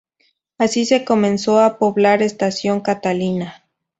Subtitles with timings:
[0.57, 3.63] Así se comenzó a poblar Estación Catalina.